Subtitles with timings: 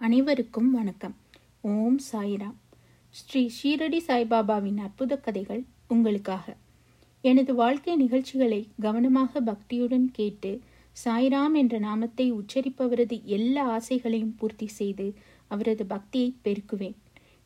[0.00, 1.14] அனைவருக்கும் வணக்கம்.
[1.60, 2.56] ஓம் சாய்ராம்.
[3.10, 6.56] ஸ்ரீ ஷீரடி சாய்பாபாவின் அற்புத கதைகள் உங்களுக்காக.
[7.20, 10.60] எனது வாழ்க்கை நிகழ்ச்சிகளை கவனமாக பக்தியுடன் கேட்டு
[11.04, 15.14] சாய்ராம் என்ற நாமத்தை உச்சரிப்பவரது எல்லா ஆசைகளையும் பூர்த்தி செய்து
[15.48, 16.96] அவரது பக்தியை பெருக்குவேன்.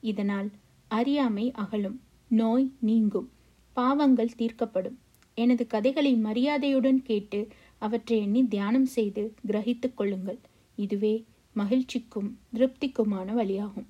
[0.01, 0.51] இதனால்
[0.89, 3.31] அறியாமை அகலும் நோய் நீங்கும்
[3.73, 4.99] பாவங்கள் தீர்க்கப்படும்.
[5.35, 10.39] எனது கதைகளை மரியாதையுடன் கேட்டு அவற்றை எண்ணி தியானம் செய்து கிரகித்துக் கொள்ளுங்கள்.
[10.77, 11.17] இதுவே
[11.61, 13.89] மகிழ்ச்சிக்கும் திருப்திக்குமான வழியாகும்.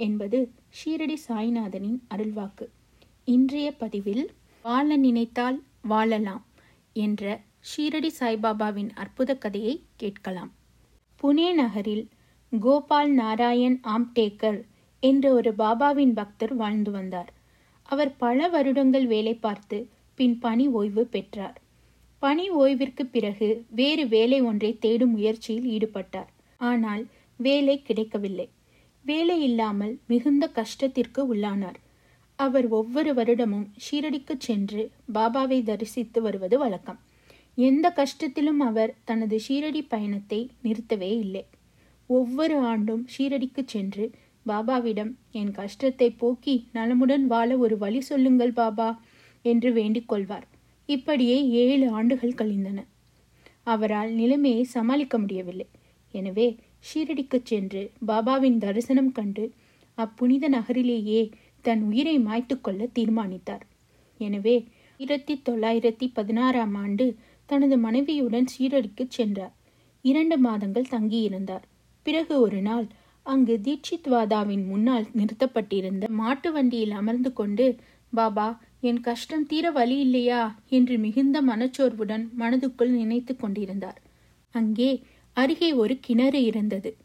[0.00, 0.38] என்பது
[0.78, 2.66] ஷீரடி சாய்நாதனின் அருள்வாக்கு.
[3.28, 4.24] இன்றைய பதிவில்
[4.62, 6.44] வாழ நினைத்தால் வாழலாம்
[6.96, 10.52] என்ற ஷீரடி சாய்பாபாவின் அற்புத கதையை கேட்கலாம்.
[11.20, 12.04] புனே நகரில்
[12.60, 14.60] கோபால் நாராயண் ஆம்டேக்கர்
[15.02, 17.30] என்ற ஒரு பாபாவின் பக்தர் வாழ்ந்து வந்தார்.
[17.88, 19.78] அவர் பல வருடங்கள் வேலை பார்த்து
[20.18, 21.56] பின் பணி ஓய்வு பெற்றார்.
[22.22, 26.30] பணி ஓய்விற்கு பிறகு வேறு வேலை ஒன்றை தேடும் முயற்சியில் ஈடுபட்டார்.
[26.60, 27.04] ஆனால்
[27.40, 28.48] வேலை கிடைக்கவில்லை.
[29.04, 31.78] வேலை இல்லாமல் மிகுந்த கஷ்டத்திற்கு உள்ளானார்.
[32.38, 34.82] அவர் ஒவ்வொரு வருடமும் ஷீரடிக்கு சென்று
[35.14, 37.00] பாபாவை தரிசித்து வருவது வழக்கம்.
[37.58, 41.44] எந்த கஷ்டத்திலும் அவர் தனது ஷீரடி பயணத்தை நிறுத்தவே இல்லை.
[42.10, 44.04] ஒவ்வொரு ஆண்டும் ஷீரடிக்கு சென்று
[44.46, 48.88] பாபாவிடம் என் கஷ்டத்தை போக்கி நலமுடன் வாழ ஒரு வழி சொல்லுங்கள் பாபா
[49.44, 50.46] என்று வேண்டிக் கொள்வார்.
[50.88, 52.78] இப்படியே ஏழு ஆண்டுகள் கழிந்தன.
[53.62, 55.66] அவரால் நிலைமையை சமாளிக்க முடியவில்லை.
[56.14, 56.46] எனவே
[56.88, 59.44] ஷீரடிக்குச் சென்று பாபாவின் தரிசனம் கண்டு
[59.98, 61.22] அப்புனித நகரிலேயே
[61.64, 63.64] தன் உயிரை மாய்த்துக்கொள்ள தீர்மானித்தார்.
[64.20, 64.56] எனவே
[65.00, 67.04] ஆயிரத்தி தொள்ளாயிரத்தி பதினாறாம் ஆண்டு
[67.48, 69.54] தனது மனைவியுடன் ஷீரடிக்கு சென்றார்.
[70.04, 71.64] இரண்டு மாதங்கள் தங்கியிருந்தார்.
[72.06, 72.86] பிறகு ஒரு நாள்
[73.26, 77.66] அங்கு தீட்சித்வாதாவின் முன்னால் நிறுத்தப்பட்டிருந்த மாட்டு வண்டியில் அமர்ந்து கொண்டு
[78.12, 78.46] பாபா
[78.80, 80.42] என் கஷ்டம் தீர வழி இல்லையா?
[80.68, 83.98] என்று மிகுந்த மனச்சோர்வுடன் மனதுக்குள் நினைத்து கொண்டிருந்தார்.
[84.54, 84.90] அங்கே
[85.32, 86.96] அருகே ஒரு கிணறு இருந்தது.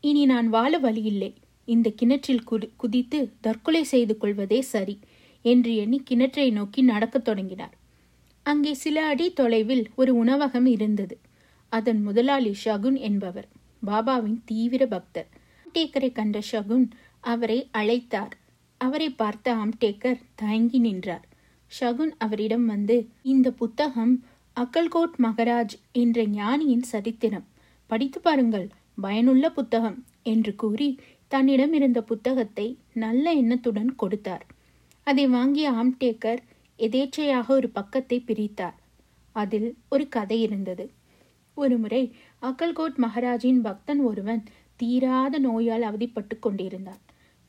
[0.00, 1.34] இனி நான் வாழ வழியில்லை.
[1.64, 4.98] இந்த கிணற்றில் குதி குதித்து தற்கொலை செய்து கொள்வதே சரி
[5.42, 7.76] என்று எண்ணி கிணற்றை நோக்கி நடக்கத் தொடங்கினார்.
[8.42, 11.18] அங்கே சில அடி தொலைவில் ஒரு உணவகம் இருந்தது.
[11.68, 13.48] அதன் முதலாளி ஷகுன் என்பவர்.
[13.86, 15.28] பாபாவின் தீவிர பக்தர்.
[15.62, 18.30] ஆம்டேக்கரை கண்ட ஷகுன் அவரை அழைத்தார்.
[18.76, 21.28] அவரை பார்த்த ஆம்டேக்கர் தயங்கி நின்றார்.
[21.80, 24.24] ஷகுன் அவரிடம் வந்து இந்த புத்தகம்
[24.56, 27.46] அக்கல்கோட் மகராஜ் என்ற ஞானியின் சரித்திரம்.
[27.90, 28.68] படித்து பாருங்கள்.
[28.98, 29.98] பயனுள்ள புத்தகம்
[30.32, 30.88] என்று கூறி
[31.28, 34.44] தன்னிடம் இருந்த புத்தகத்தை நல்ல எண்ணத்துடன் கொடுத்தார்.
[35.06, 36.40] அதை வாங்கிய ஆம்டேக்கர்
[36.78, 38.76] எதேச்சையாக ஒரு பக்கத்தை பிரித்தார்.
[39.36, 40.84] அதில் ஒரு கதை இருந்தது.
[41.56, 42.02] ஒருமுறை
[42.42, 44.42] அக்கல்கோட் மகாராஜின் பக்தன் ஒருவன்
[44.80, 47.00] தீராத நோயால் அவதிப்பட்டு கொண்டிருந்தான்.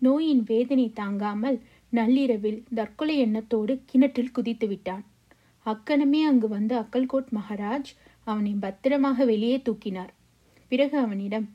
[0.01, 1.57] நோயின் வேதனை தாங்காமல்
[1.94, 5.03] நள்ளிரவில் தற்கொலை எண்ணத்தோடு கிணற்றில் குதித்து விட்டான்.
[5.66, 7.91] அக்கணமே அங்கு வந்த அக்கல்கோட் மகாராஜ்
[8.28, 10.12] அவனை பத்திரமாக வெளியே தூக்கினார்.
[10.72, 11.48] பிறகு அவனிடம்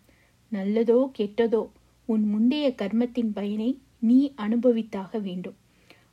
[0.53, 1.62] நல்லதோ கெட்டதோ
[2.09, 3.71] உன் முந்தைய கர்மத்தின் பயனை
[4.09, 5.56] நீ அனுபவித்தாக வேண்டும்.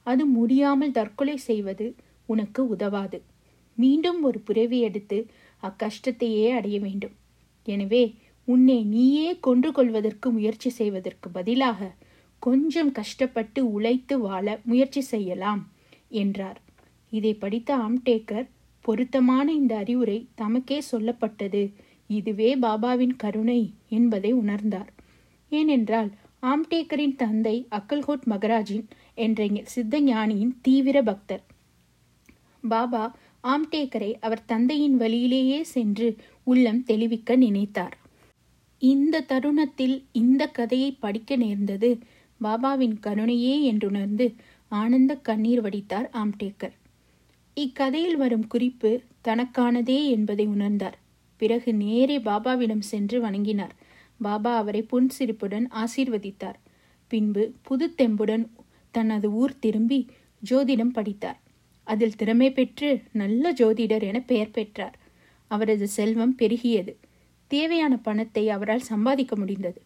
[0.04, 1.88] அது முடியாமல் தற்கொலை செய்வது
[2.30, 3.18] உனக்கு உதவாது.
[3.78, 5.18] மீண்டும் ஒரு புறவி எடுத்து
[5.64, 7.16] அக்கஷ்டத்தையே அடைய வேண்டும்.
[7.68, 8.04] எனவே
[8.48, 11.92] உன்னை நீயே கொன்று கொள்வதற்கு முயற்சி செய்வதற்கு பதிலாக
[12.42, 15.62] கொஞ்சம் கஷ்டப்பட்டு உழைத்து வாழ முயற்சி செய்யலாம்
[16.22, 16.60] என்றார்.
[17.12, 18.48] இதை படித்த ஆம்டேக்கர்
[18.86, 21.62] பொருத்தமான இந்த அறிவுரை தமக்கே சொல்லப்பட்டது
[22.08, 24.90] இதுவே பாபாவின் கருணை என்பதை உணர்ந்தார்.
[25.50, 28.84] ஏனென்றால் ஆம்டேக்கரின் தந்தை அக்கல்கோட் மகராஜின்
[29.16, 31.44] என்ற சித்த ஞானியின் தீவிர பக்தர்.
[32.70, 37.98] பாபா ஆம்டேக்கரை அவர் தந்தையின் வழியிலேயே சென்று உள்ளம் தெளிவிக்க நினைத்தார்.
[38.80, 41.98] இந்த தருணத்தில் இந்த கதையை படிக்க நேர்ந்தது
[42.44, 44.34] பாபாவின் கருணையே என்றுணர்ந்து
[44.68, 46.72] ஆனந்த கண்ணீர் வடித்தார் ஆம்டேக்கர்.
[47.54, 50.98] இக்கதையில் வரும் குறிப்பு தனக்கானதே என்பதை உணர்ந்தார்.
[51.44, 53.76] பிறகு நேரே பாபாவிடம் சென்று வணங்கினார்.
[54.22, 56.60] பாபா அவரை புன்சிரிப்புடன் ஆசீர்வதித்தார்.
[57.08, 58.46] பின்பு புது தெம்புடன்
[58.92, 60.00] தனது ஊர் திரும்பி
[60.50, 61.40] ஜோதிடம் படித்தார்.
[61.84, 64.98] அதில் திறமை பெற்று நல்ல ஜோதிடர் என பெயர் பெற்றார்.
[65.48, 66.94] அவரது செல்வம் பெருகியது.
[67.48, 69.82] தேவையான பணத்தை அவரால் சம்பாதிக்க முடிந்தது.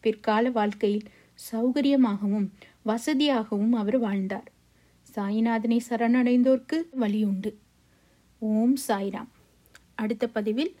[0.00, 1.08] பிற்கால வாழ்க்கையில்
[1.52, 2.48] சௌகரியமாகவும்
[2.86, 4.48] வசதியாகவும் அவர் வாழ்ந்தார்.
[5.14, 7.52] சாய்நாதனை சரணடைந்தோர்க்கு வழியுண்டு.
[8.38, 9.30] ஓம் சாய்ராம்.
[9.94, 10.74] அடுத்த பதிவில்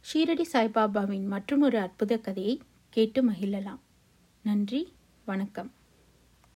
[0.00, 2.60] ஷீரடி சாய்பாபாவின் மற்றொரு அற்புத கதையை
[2.90, 3.80] கேட்டு மகிழலாம்.
[4.42, 4.92] நன்றி
[5.24, 5.72] வணக்கம்.